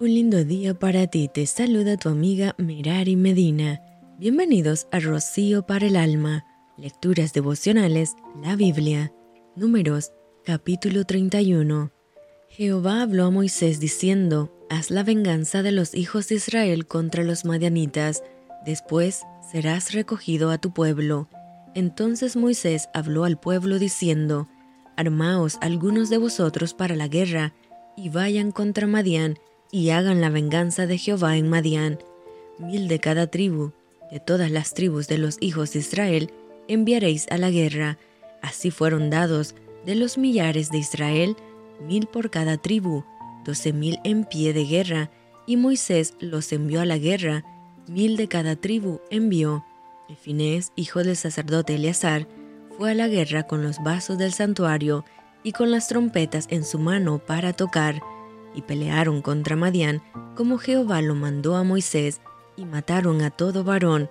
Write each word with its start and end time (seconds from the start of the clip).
Un 0.00 0.08
lindo 0.08 0.44
día 0.44 0.74
para 0.74 1.06
ti, 1.06 1.28
te 1.32 1.46
saluda 1.46 1.96
tu 1.96 2.08
amiga 2.08 2.54
Merari 2.58 3.14
Medina. 3.14 3.80
Bienvenidos 4.18 4.88
a 4.90 4.98
Rocío 4.98 5.64
para 5.64 5.86
el 5.86 5.96
Alma, 5.96 6.44
Lecturas 6.76 7.32
Devocionales, 7.32 8.14
la 8.42 8.56
Biblia. 8.56 9.12
Números, 9.54 10.12
capítulo 10.44 11.04
31. 11.04 11.92
Jehová 12.48 13.02
habló 13.02 13.26
a 13.26 13.30
Moisés 13.30 13.78
diciendo, 13.78 14.52
Haz 14.70 14.90
la 14.90 15.04
venganza 15.04 15.62
de 15.62 15.72
los 15.72 15.94
hijos 15.94 16.28
de 16.28 16.36
Israel 16.36 16.86
contra 16.86 17.22
los 17.22 17.44
madianitas, 17.44 18.24
después 18.64 19.22
serás 19.52 19.92
recogido 19.92 20.50
a 20.50 20.58
tu 20.58 20.72
pueblo. 20.72 21.28
Entonces 21.74 22.36
Moisés 22.36 22.88
habló 22.92 23.24
al 23.24 23.38
pueblo 23.38 23.78
diciendo, 23.78 24.48
Armaos 24.96 25.58
algunos 25.60 26.10
de 26.10 26.18
vosotros 26.18 26.74
para 26.74 26.96
la 26.96 27.08
guerra, 27.08 27.54
y 27.96 28.08
vayan 28.08 28.52
contra 28.52 28.86
Madián, 28.86 29.38
y 29.72 29.88
hagan 29.90 30.20
la 30.20 30.28
venganza 30.28 30.86
de 30.86 30.98
Jehová 30.98 31.36
en 31.36 31.48
Madián. 31.48 31.98
Mil 32.58 32.86
de 32.88 33.00
cada 33.00 33.26
tribu, 33.26 33.72
de 34.10 34.20
todas 34.20 34.50
las 34.50 34.74
tribus 34.74 35.08
de 35.08 35.16
los 35.16 35.38
hijos 35.40 35.72
de 35.72 35.78
Israel, 35.78 36.30
enviaréis 36.68 37.26
a 37.30 37.38
la 37.38 37.50
guerra. 37.50 37.98
Así 38.42 38.70
fueron 38.70 39.08
dados 39.08 39.54
de 39.86 39.94
los 39.94 40.18
millares 40.18 40.70
de 40.70 40.78
Israel, 40.78 41.36
mil 41.80 42.06
por 42.06 42.30
cada 42.30 42.58
tribu, 42.58 43.02
doce 43.46 43.72
mil 43.72 43.98
en 44.04 44.24
pie 44.24 44.52
de 44.52 44.66
guerra, 44.66 45.10
y 45.46 45.56
Moisés 45.56 46.14
los 46.20 46.52
envió 46.52 46.82
a 46.82 46.84
la 46.84 46.98
guerra, 46.98 47.42
mil 47.88 48.18
de 48.18 48.28
cada 48.28 48.56
tribu 48.56 49.00
envió. 49.10 49.64
Y 50.26 50.60
hijo 50.76 51.02
del 51.02 51.16
sacerdote 51.16 51.76
Eleazar, 51.76 52.28
fue 52.76 52.90
a 52.90 52.94
la 52.94 53.08
guerra 53.08 53.44
con 53.44 53.62
los 53.62 53.82
vasos 53.82 54.18
del 54.18 54.34
santuario 54.34 55.06
y 55.42 55.52
con 55.52 55.70
las 55.70 55.88
trompetas 55.88 56.46
en 56.50 56.64
su 56.64 56.78
mano 56.78 57.18
para 57.18 57.54
tocar 57.54 58.02
y 58.54 58.62
pelearon 58.62 59.22
contra 59.22 59.56
Madián 59.56 60.02
como 60.34 60.58
Jehová 60.58 61.02
lo 61.02 61.14
mandó 61.14 61.56
a 61.56 61.64
Moisés, 61.64 62.20
y 62.56 62.64
mataron 62.64 63.22
a 63.22 63.30
todo 63.30 63.64
varón. 63.64 64.08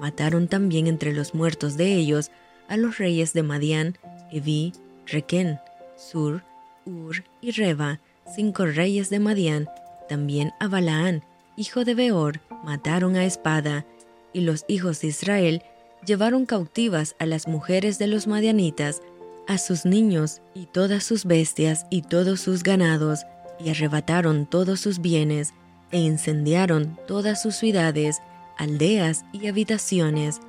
Mataron 0.00 0.48
también 0.48 0.86
entre 0.86 1.12
los 1.12 1.34
muertos 1.34 1.76
de 1.76 1.94
ellos 1.94 2.30
a 2.68 2.76
los 2.76 2.98
reyes 2.98 3.32
de 3.32 3.42
Madián, 3.42 3.98
Evi, 4.30 4.72
Requén, 5.06 5.58
Sur, 5.96 6.42
Ur 6.86 7.24
y 7.40 7.52
Reba, 7.52 8.00
cinco 8.34 8.66
reyes 8.66 9.10
de 9.10 9.20
Madián, 9.20 9.68
también 10.08 10.52
a 10.60 10.68
Balaán, 10.68 11.22
hijo 11.56 11.84
de 11.84 11.94
Beor, 11.94 12.40
mataron 12.64 13.16
a 13.16 13.24
espada, 13.24 13.86
y 14.32 14.40
los 14.40 14.64
hijos 14.68 15.00
de 15.00 15.08
Israel 15.08 15.62
llevaron 16.04 16.46
cautivas 16.46 17.14
a 17.18 17.26
las 17.26 17.46
mujeres 17.46 17.98
de 17.98 18.06
los 18.08 18.26
madianitas, 18.26 19.00
a 19.46 19.58
sus 19.58 19.84
niños 19.84 20.40
y 20.54 20.66
todas 20.66 21.04
sus 21.04 21.24
bestias 21.24 21.86
y 21.90 22.02
todos 22.02 22.40
sus 22.40 22.62
ganados, 22.62 23.20
y 23.58 23.70
arrebataron 23.70 24.46
todos 24.46 24.80
sus 24.80 25.00
bienes, 25.00 25.54
e 25.90 25.98
incendiaron 25.98 26.98
todas 27.06 27.42
sus 27.42 27.56
ciudades, 27.56 28.20
aldeas 28.58 29.24
y 29.32 29.46
habitaciones, 29.46 30.40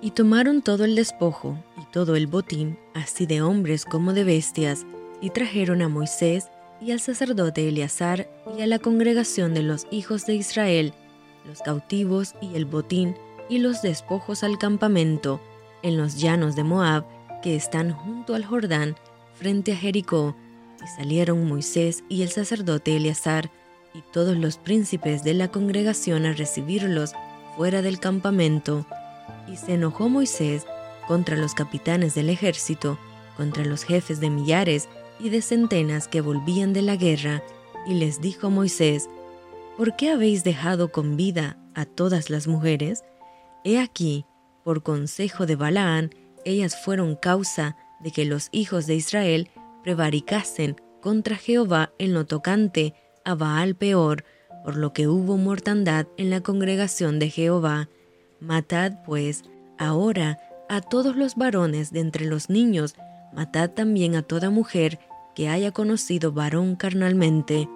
y 0.00 0.10
tomaron 0.10 0.62
todo 0.62 0.84
el 0.84 0.96
despojo 0.96 1.58
y 1.80 1.84
todo 1.92 2.16
el 2.16 2.26
botín, 2.26 2.78
así 2.94 3.26
de 3.26 3.42
hombres 3.42 3.84
como 3.84 4.12
de 4.12 4.24
bestias, 4.24 4.84
y 5.20 5.30
trajeron 5.30 5.82
a 5.82 5.88
Moisés 5.88 6.48
y 6.80 6.90
al 6.90 7.00
sacerdote 7.00 7.68
Eleazar 7.68 8.28
y 8.58 8.62
a 8.62 8.66
la 8.66 8.80
congregación 8.80 9.54
de 9.54 9.62
los 9.62 9.86
hijos 9.90 10.26
de 10.26 10.34
Israel, 10.34 10.92
los 11.46 11.60
cautivos 11.62 12.34
y 12.40 12.56
el 12.56 12.64
botín 12.64 13.14
y 13.48 13.58
los 13.58 13.82
despojos 13.82 14.42
al 14.42 14.58
campamento, 14.58 15.40
en 15.82 15.96
los 15.96 16.20
llanos 16.20 16.56
de 16.56 16.64
Moab, 16.64 17.04
que 17.42 17.54
están 17.54 17.92
junto 17.92 18.34
al 18.34 18.44
Jordán, 18.44 18.96
frente 19.34 19.72
a 19.72 19.76
Jericó, 19.76 20.34
y 20.82 20.88
salieron 20.88 21.46
Moisés 21.46 22.04
y 22.08 22.22
el 22.22 22.30
sacerdote 22.30 22.96
Eleazar 22.96 23.50
y 23.94 24.02
todos 24.12 24.36
los 24.36 24.56
príncipes 24.56 25.22
de 25.22 25.34
la 25.34 25.48
congregación 25.48 26.26
a 26.26 26.32
recibirlos 26.32 27.12
fuera 27.56 27.82
del 27.82 27.98
campamento. 28.00 28.86
Y 29.46 29.56
se 29.56 29.74
enojó 29.74 30.08
Moisés 30.08 30.66
contra 31.06 31.36
los 31.36 31.54
capitanes 31.54 32.14
del 32.14 32.30
ejército, 32.30 32.98
contra 33.36 33.64
los 33.64 33.84
jefes 33.84 34.20
de 34.20 34.30
millares 34.30 34.88
y 35.20 35.28
de 35.30 35.42
centenas 35.42 36.08
que 36.08 36.20
volvían 36.20 36.72
de 36.72 36.82
la 36.82 36.96
guerra, 36.96 37.42
y 37.86 37.94
les 37.94 38.20
dijo 38.20 38.50
Moisés, 38.50 39.08
¿por 39.76 39.96
qué 39.96 40.10
habéis 40.10 40.44
dejado 40.44 40.92
con 40.92 41.16
vida 41.16 41.58
a 41.74 41.84
todas 41.84 42.30
las 42.30 42.46
mujeres? 42.46 43.04
He 43.64 43.78
aquí, 43.78 44.24
por 44.64 44.82
consejo 44.82 45.46
de 45.46 45.56
Balaán, 45.56 46.14
ellas 46.44 46.76
fueron 46.76 47.16
causa 47.16 47.76
de 48.00 48.10
que 48.10 48.24
los 48.24 48.48
hijos 48.52 48.86
de 48.86 48.94
Israel 48.96 49.50
prevaricasen 49.82 50.76
contra 51.00 51.36
Jehová 51.36 51.92
en 51.98 52.14
lo 52.14 52.26
tocante 52.26 52.94
a 53.24 53.34
Baal 53.34 53.74
peor, 53.74 54.24
por 54.64 54.76
lo 54.76 54.92
que 54.92 55.08
hubo 55.08 55.36
mortandad 55.36 56.06
en 56.16 56.30
la 56.30 56.40
congregación 56.40 57.18
de 57.18 57.30
Jehová. 57.30 57.88
Matad, 58.40 59.02
pues, 59.04 59.44
ahora 59.78 60.38
a 60.68 60.80
todos 60.80 61.16
los 61.16 61.36
varones 61.36 61.92
de 61.92 62.00
entre 62.00 62.26
los 62.26 62.48
niños, 62.48 62.94
matad 63.32 63.70
también 63.70 64.14
a 64.16 64.22
toda 64.22 64.50
mujer 64.50 64.98
que 65.34 65.48
haya 65.48 65.72
conocido 65.72 66.32
varón 66.32 66.76
carnalmente, 66.76 67.68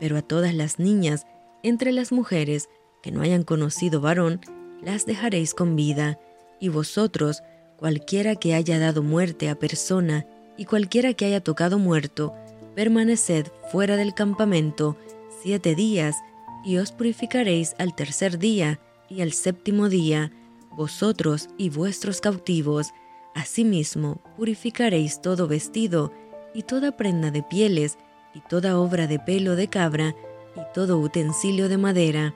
pero 0.00 0.16
a 0.16 0.22
todas 0.22 0.54
las 0.54 0.78
niñas 0.78 1.26
entre 1.62 1.92
las 1.92 2.12
mujeres 2.12 2.68
que 3.02 3.10
no 3.10 3.22
hayan 3.22 3.42
conocido 3.42 4.00
varón, 4.00 4.40
las 4.82 5.06
dejaréis 5.06 5.54
con 5.54 5.76
vida, 5.76 6.18
y 6.60 6.68
vosotros, 6.68 7.42
cualquiera 7.76 8.36
que 8.36 8.54
haya 8.54 8.78
dado 8.78 9.02
muerte 9.02 9.48
a 9.48 9.58
persona 9.58 10.26
y 10.56 10.64
cualquiera 10.64 11.14
que 11.14 11.26
haya 11.26 11.40
tocado 11.40 11.78
muerto, 11.78 12.34
permaneced 12.74 13.46
fuera 13.70 13.96
del 13.96 14.14
campamento 14.14 14.96
siete 15.42 15.74
días, 15.74 16.16
y 16.64 16.78
os 16.78 16.92
purificaréis 16.92 17.74
al 17.78 17.94
tercer 17.94 18.38
día 18.38 18.80
y 19.10 19.20
al 19.20 19.32
séptimo 19.32 19.88
día, 19.90 20.32
vosotros 20.70 21.48
y 21.58 21.68
vuestros 21.68 22.20
cautivos. 22.20 22.92
Asimismo, 23.34 24.22
purificaréis 24.36 25.20
todo 25.20 25.46
vestido, 25.46 26.12
y 26.54 26.62
toda 26.62 26.96
prenda 26.96 27.30
de 27.30 27.42
pieles, 27.42 27.98
y 28.32 28.40
toda 28.40 28.78
obra 28.78 29.06
de 29.06 29.18
pelo 29.18 29.56
de 29.56 29.68
cabra, 29.68 30.14
y 30.56 30.60
todo 30.72 30.98
utensilio 30.98 31.68
de 31.68 31.76
madera. 31.76 32.34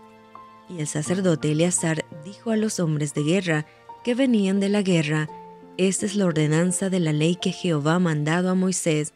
Y 0.68 0.80
el 0.80 0.86
sacerdote 0.86 1.52
Eleazar 1.52 2.04
dijo 2.24 2.50
a 2.50 2.56
los 2.56 2.80
hombres 2.80 3.14
de 3.14 3.22
guerra 3.22 3.66
que 4.04 4.14
venían 4.14 4.60
de 4.60 4.68
la 4.68 4.82
guerra, 4.82 5.28
esta 5.78 6.06
es 6.06 6.16
la 6.16 6.26
ordenanza 6.26 6.90
de 6.90 6.98
la 6.98 7.12
ley 7.12 7.36
que 7.36 7.52
Jehová 7.52 7.94
ha 7.94 7.98
mandado 8.00 8.50
a 8.50 8.54
Moisés. 8.54 9.14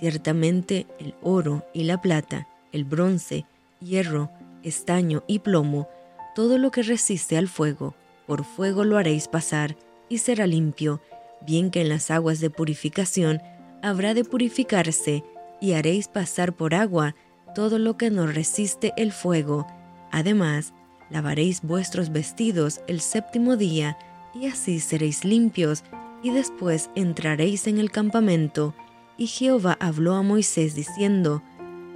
Ciertamente 0.00 0.86
el 0.98 1.14
oro 1.22 1.66
y 1.74 1.84
la 1.84 2.00
plata, 2.00 2.48
el 2.72 2.84
bronce, 2.84 3.44
hierro, 3.80 4.30
estaño 4.62 5.22
y 5.26 5.40
plomo, 5.40 5.88
todo 6.34 6.56
lo 6.58 6.70
que 6.70 6.82
resiste 6.82 7.36
al 7.36 7.46
fuego, 7.46 7.94
por 8.26 8.44
fuego 8.44 8.84
lo 8.84 8.96
haréis 8.96 9.28
pasar, 9.28 9.76
y 10.08 10.18
será 10.18 10.46
limpio, 10.46 11.02
bien 11.46 11.70
que 11.70 11.82
en 11.82 11.90
las 11.90 12.10
aguas 12.10 12.40
de 12.40 12.50
purificación 12.50 13.42
habrá 13.82 14.14
de 14.14 14.24
purificarse, 14.24 15.22
y 15.60 15.72
haréis 15.72 16.08
pasar 16.08 16.54
por 16.54 16.74
agua 16.74 17.14
todo 17.54 17.78
lo 17.78 17.96
que 17.96 18.10
no 18.10 18.26
resiste 18.26 18.92
el 18.96 19.12
fuego. 19.12 19.66
Además, 20.10 20.72
lavaréis 21.10 21.62
vuestros 21.62 22.10
vestidos 22.10 22.80
el 22.86 23.00
séptimo 23.00 23.56
día, 23.56 23.98
y 24.34 24.46
así 24.46 24.80
seréis 24.80 25.24
limpios, 25.24 25.84
y 26.22 26.30
después 26.30 26.90
entraréis 26.94 27.66
en 27.66 27.78
el 27.78 27.90
campamento. 27.90 28.74
Y 29.16 29.26
Jehová 29.26 29.76
habló 29.80 30.14
a 30.14 30.22
Moisés 30.22 30.74
diciendo, 30.74 31.42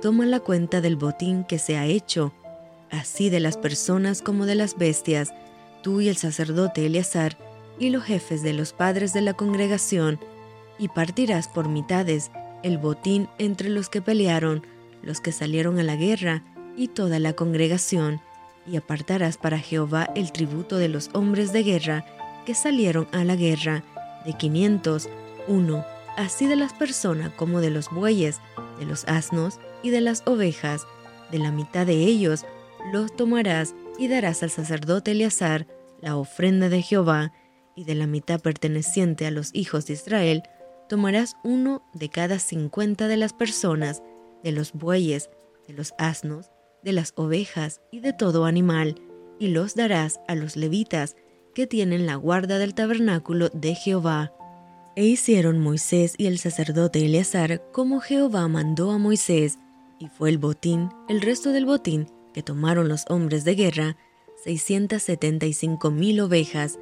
Toma 0.01 0.27
la 0.27 0.41
cuenta 0.41 0.81
del 0.81 0.97
botín 0.97 1.45
que 1.45 1.59
se 1.59 1.77
ha 1.77 1.87
hecho, 1.87 2.33
así 2.91 3.31
de 3.31 3.41
las 3.41 3.57
personas 3.57 4.23
como 4.23 4.47
de 4.47 4.55
las 4.55 4.77
bestias, 4.77 5.33
tú 5.83 6.01
y 6.01 6.09
el 6.09 6.17
sacerdote 6.17 6.87
Eleazar, 6.87 7.37
y 7.79 7.91
los 7.91 8.05
jefes 8.05 8.43
de 8.43 8.53
los 8.53 8.73
padres 8.73 9.13
de 9.13 9.21
la 9.21 9.35
congregación, 9.35 10.19
y 10.79 10.89
partirás 10.89 11.49
por 11.49 11.69
mitades 11.69 12.31
el 12.63 12.79
botín 12.79 13.29
entre 13.39 13.69
los 13.69 13.89
que 13.89 14.03
pelearon, 14.03 14.67
los 15.03 15.21
que 15.21 15.33
salieron 15.33 15.79
a 15.79 15.83
la 15.83 15.97
guerra, 15.97 16.43
y 16.77 16.89
toda 16.89 17.19
la 17.19 17.35
congregación, 17.35 18.21
y 18.67 18.77
apartarás 18.77 19.37
para 19.37 19.59
Jehová 19.59 20.09
el 20.15 20.33
tributo 20.33 20.79
de 20.79 20.89
los 20.89 21.11
hombres 21.13 21.53
de 21.53 21.63
guerra 21.65 22.05
que 22.45 22.55
salieron 22.55 23.09
a 23.13 23.25
la 23.25 23.37
guerra, 23.37 23.83
de 24.25 24.35
500, 24.35 25.09
uno, 25.49 25.85
así 26.17 26.47
de 26.47 26.57
las 26.57 26.73
personas 26.73 27.33
como 27.35 27.61
de 27.61 27.71
los 27.71 27.91
bueyes, 27.91 28.41
de 28.79 28.87
los 28.87 29.05
asnos 29.07 29.59
y 29.83 29.91
de 29.91 30.01
las 30.01 30.23
ovejas, 30.27 30.87
de 31.31 31.39
la 31.39 31.51
mitad 31.51 31.87
de 31.87 31.95
ellos 31.95 32.45
los 32.93 33.15
tomarás 33.15 33.75
y 33.99 34.09
darás 34.09 34.43
al 34.43 34.51
sacerdote 34.51 35.13
Eleazar 35.13 35.67
la 36.01 36.17
ofrenda 36.17 36.69
de 36.69 36.83
Jehová, 36.83 37.33
y 37.75 37.85
de 37.85 37.95
la 37.95 38.07
mitad 38.07 38.41
perteneciente 38.41 39.27
a 39.27 39.31
los 39.31 39.51
hijos 39.55 39.87
de 39.87 39.95
Israel, 39.95 40.43
tomarás 40.89 41.37
uno 41.43 41.83
de 41.95 42.11
cada 42.11 42.39
cincuenta 42.39 43.09
de 43.09 43.17
las 43.17 43.33
personas, 43.33 44.03
de 44.43 44.53
los 44.53 44.73
bueyes, 44.73 45.31
de 45.67 45.75
los 45.75 45.95
asnos, 45.97 46.51
de 46.83 46.93
las 46.93 47.13
ovejas 47.17 47.81
y 47.91 48.01
de 48.01 48.13
todo 48.13 48.45
animal, 48.45 49.01
y 49.39 49.49
los 49.49 49.75
darás 49.75 50.21
a 50.29 50.35
los 50.35 50.57
levitas, 50.57 51.17
que 51.55 51.67
tienen 51.67 52.07
la 52.07 52.17
guarda 52.17 52.59
del 52.59 52.75
tabernáculo 52.75 53.49
de 53.51 53.75
Jehová. 53.75 54.33
E 54.97 55.05
hicieron 55.07 55.59
Moisés 55.59 56.15
y 56.19 56.27
el 56.27 56.39
sacerdote 56.39 57.05
Eleazar 57.05 57.63
como 57.73 58.01
Jehová 58.01 58.47
mandó 58.49 58.91
a 58.91 58.99
Moisés, 58.99 59.59
Y 59.99 60.09
fue 60.09 60.31
el 60.31 60.39
botín, 60.39 60.91
el 61.09 61.21
resto 61.21 61.53
del 61.53 61.65
botín 61.65 62.09
que 62.33 62.43
tomaron 62.43 62.89
los 62.89 63.05
hombres 63.09 63.45
de 63.45 63.55
guerra, 63.55 63.97
675 64.45 65.91
mil 65.91 66.21
ovejas, 66.21 66.79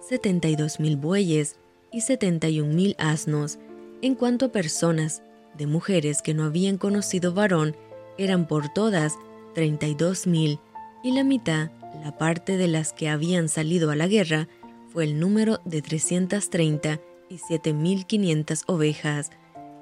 72 0.00 0.80
mil 0.80 0.96
bueyes 0.96 1.56
y 1.92 2.00
71 2.00 2.72
mil 2.72 2.96
asnos. 2.98 3.58
En 4.02 4.14
cuanto 4.14 4.46
a 4.46 4.52
personas, 4.52 5.22
de 5.56 5.66
mujeres 5.66 6.20
que 6.20 6.34
no 6.34 6.44
habían 6.44 6.78
conocido 6.78 7.32
varón, 7.32 7.76
eran 8.18 8.46
por 8.46 8.72
todas 8.72 9.14
32 9.54 10.26
mil, 10.26 10.58
y 11.02 11.12
la 11.12 11.22
mitad, 11.22 11.70
la 12.04 12.18
parte 12.18 12.58
de 12.58 12.68
las 12.68 12.92
que 12.92 13.08
habían 13.08 13.48
salido 13.48 13.90
a 13.90 13.96
la 13.96 14.06
guerra, 14.06 14.46
fue 14.92 15.04
el 15.04 15.18
número 15.18 15.60
de 15.64 15.80
330 15.80 17.00
y 17.30 17.38
7500 17.38 18.64
ovejas, 18.66 19.30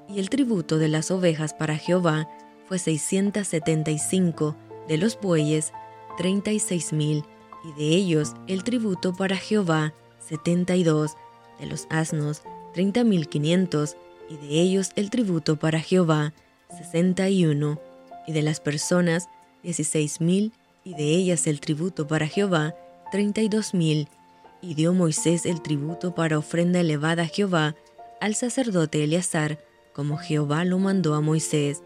y 0.08 0.20
el 0.20 0.30
tributo 0.30 0.78
de 0.78 0.86
las 0.86 1.10
ovejas 1.10 1.52
para 1.52 1.76
Jehová 1.76 2.28
fue 2.68 2.78
675, 2.78 4.56
de 4.86 4.98
los 4.98 5.20
bueyes 5.20 5.72
36 6.16 6.92
mil, 6.92 7.24
y 7.64 7.72
de 7.72 7.88
ellos 7.88 8.34
el 8.46 8.62
tributo 8.62 9.12
para 9.12 9.36
Jehová 9.36 9.92
72, 10.20 11.16
de 11.58 11.66
los 11.66 11.88
asnos 11.90 12.42
30.500, 12.76 13.96
y 14.30 14.36
de 14.36 14.60
ellos 14.60 14.92
el 14.94 15.10
tributo 15.10 15.56
para 15.56 15.80
Jehová 15.80 16.32
61, 16.78 17.80
y 18.28 18.32
de 18.32 18.42
las 18.42 18.60
personas 18.60 19.28
16.000, 19.64 20.52
y 20.84 20.94
de 20.94 21.04
ellas 21.04 21.46
el 21.46 21.60
tributo 21.60 22.06
para 22.06 22.26
Jehová 22.26 22.74
32.000, 23.12 24.08
y 24.60 24.74
dio 24.74 24.92
Moisés 24.92 25.44
el 25.44 25.60
tributo 25.60 26.14
para 26.14 26.38
ofrenda 26.38 26.80
elevada 26.80 27.24
a 27.24 27.26
Jehová 27.26 27.74
al 28.20 28.34
sacerdote 28.34 29.04
Eleazar, 29.04 29.58
como 29.92 30.16
Jehová 30.16 30.64
lo 30.64 30.78
mandó 30.78 31.14
a 31.14 31.20
Moisés, 31.20 31.82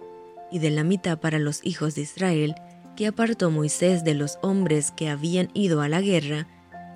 y 0.50 0.60
de 0.60 0.70
la 0.70 0.84
mitad 0.84 1.18
para 1.18 1.38
los 1.38 1.60
hijos 1.64 1.94
de 1.94 2.02
Israel, 2.02 2.54
que 2.96 3.06
apartó 3.06 3.50
Moisés 3.50 4.04
de 4.04 4.14
los 4.14 4.38
hombres 4.42 4.92
que 4.92 5.08
habían 5.08 5.50
ido 5.54 5.80
a 5.80 5.88
la 5.88 6.00
guerra, 6.00 6.46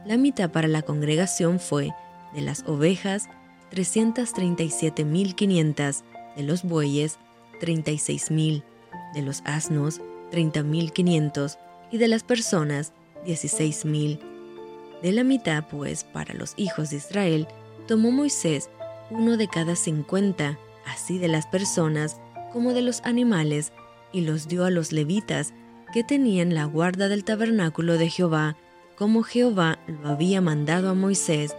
la 0.06 0.16
mitad 0.16 0.50
para 0.50 0.68
la 0.68 0.82
congregación 0.82 1.60
fue 1.60 1.90
de 2.34 2.42
las 2.42 2.62
ovejas 2.66 3.28
337.500, 3.72 6.02
de 6.36 6.42
los 6.42 6.62
bueyes 6.62 7.18
36.000, 7.60 8.62
de 9.14 9.22
los 9.22 9.42
asnos 9.44 10.00
30.500 10.30 11.58
y 11.90 11.98
de 11.98 12.08
las 12.08 12.22
personas 12.22 12.92
16.000. 13.26 14.20
De 15.02 15.12
la 15.12 15.24
mitad, 15.24 15.64
pues, 15.68 16.04
para 16.04 16.34
los 16.34 16.54
hijos 16.56 16.90
de 16.90 16.96
Israel, 16.96 17.48
tomó 17.86 18.10
Moisés 18.10 18.68
uno 19.10 19.36
de 19.36 19.48
cada 19.48 19.76
cincuenta, 19.76 20.58
así 20.86 21.18
de 21.18 21.28
las 21.28 21.46
personas 21.46 22.20
como 22.52 22.72
de 22.72 22.82
los 22.82 23.00
animales, 23.02 23.72
y 24.12 24.22
los 24.22 24.48
dio 24.48 24.64
a 24.64 24.70
los 24.70 24.92
levitas 24.92 25.52
que 25.92 26.04
tenían 26.04 26.54
la 26.54 26.64
guarda 26.64 27.08
del 27.08 27.24
tabernáculo 27.24 27.96
de 27.96 28.08
Jehová, 28.08 28.56
como 28.96 29.22
Jehová 29.22 29.78
lo 29.86 30.08
había 30.08 30.40
mandado 30.40 30.90
a 30.90 30.94
Moisés. 30.94 31.56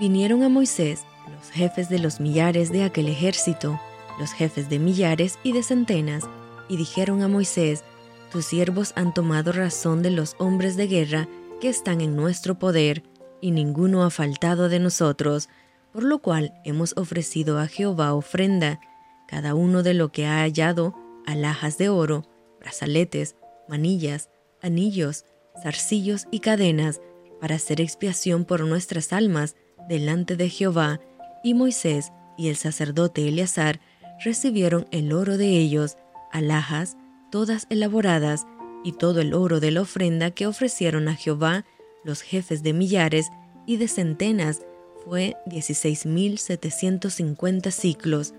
Vinieron 0.00 0.42
a 0.42 0.48
Moisés 0.48 1.04
los 1.30 1.50
jefes 1.50 1.88
de 1.88 1.98
los 1.98 2.20
millares 2.20 2.72
de 2.72 2.84
aquel 2.84 3.08
ejército, 3.08 3.80
los 4.18 4.32
jefes 4.32 4.68
de 4.68 4.78
millares 4.78 5.38
y 5.42 5.52
de 5.52 5.62
centenas, 5.62 6.24
y 6.68 6.76
dijeron 6.76 7.22
a 7.22 7.28
Moisés, 7.28 7.84
Tus 8.34 8.46
siervos 8.46 8.92
han 8.96 9.14
tomado 9.14 9.52
razón 9.52 10.02
de 10.02 10.10
los 10.10 10.34
hombres 10.40 10.76
de 10.76 10.88
guerra 10.88 11.28
que 11.60 11.68
están 11.68 12.00
en 12.00 12.16
nuestro 12.16 12.58
poder, 12.58 13.04
y 13.40 13.52
ninguno 13.52 14.02
ha 14.02 14.10
faltado 14.10 14.68
de 14.68 14.80
nosotros, 14.80 15.48
por 15.92 16.02
lo 16.02 16.18
cual 16.18 16.52
hemos 16.64 16.96
ofrecido 16.96 17.60
a 17.60 17.68
Jehová 17.68 18.12
ofrenda, 18.12 18.80
cada 19.28 19.54
uno 19.54 19.84
de 19.84 19.94
lo 19.94 20.10
que 20.10 20.26
ha 20.26 20.40
hallado, 20.40 20.96
alhajas 21.24 21.78
de 21.78 21.90
oro, 21.90 22.24
brazaletes, 22.58 23.36
manillas, 23.68 24.30
anillos, 24.60 25.26
zarcillos 25.62 26.26
y 26.32 26.40
cadenas, 26.40 27.00
para 27.40 27.54
hacer 27.54 27.80
expiación 27.80 28.44
por 28.44 28.62
nuestras 28.62 29.12
almas 29.12 29.54
delante 29.88 30.34
de 30.34 30.48
Jehová, 30.48 30.98
y 31.44 31.54
Moisés 31.54 32.10
y 32.36 32.48
el 32.48 32.56
sacerdote 32.56 33.28
Eleazar 33.28 33.78
recibieron 34.24 34.88
el 34.90 35.12
oro 35.12 35.36
de 35.36 35.50
ellos, 35.56 35.96
alhajas, 36.32 36.96
todas 37.34 37.66
elaboradas, 37.68 38.46
y 38.84 38.92
todo 38.92 39.20
el 39.20 39.34
oro 39.34 39.58
de 39.58 39.72
la 39.72 39.80
ofrenda 39.80 40.30
que 40.30 40.46
ofrecieron 40.46 41.08
a 41.08 41.16
Jehová 41.16 41.64
los 42.04 42.22
jefes 42.22 42.62
de 42.62 42.72
millares 42.72 43.26
y 43.66 43.76
de 43.76 43.88
centenas 43.88 44.62
fue 45.04 45.34
16.750 45.46 47.72
ciclos. 47.72 48.34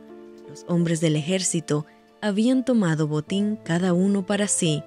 Los 0.47 0.63
hombres 0.69 1.01
del 1.01 1.17
ejército 1.17 1.85
habían 2.21 2.63
tomado 2.63 3.09
botín 3.09 3.59
cada 3.65 3.91
uno 3.91 4.25
para 4.25 4.47
sí. 4.47 4.81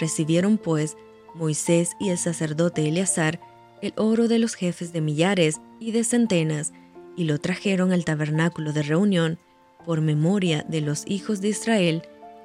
Recibieron 0.00 0.58
pues 0.58 0.96
Moisés 1.32 1.92
y 2.00 2.08
el 2.08 2.18
sacerdote 2.18 2.88
Eleazar 2.88 3.38
el 3.80 3.92
oro 3.96 4.26
de 4.26 4.40
los 4.40 4.56
jefes 4.56 4.92
de 4.92 5.00
millares 5.00 5.60
y 5.78 5.92
de 5.92 6.02
centenas, 6.02 6.72
y 7.16 7.26
lo 7.26 7.38
trajeron 7.38 7.92
al 7.92 8.04
tabernáculo 8.04 8.72
de 8.72 8.82
reunión 8.82 9.38
por 9.84 10.00
memoria 10.00 10.66
de 10.68 10.80
los 10.80 11.04
hijos 11.06 11.40
de 11.40 11.50
Israel 11.50 12.02